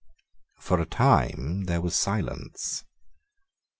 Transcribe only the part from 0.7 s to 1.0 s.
a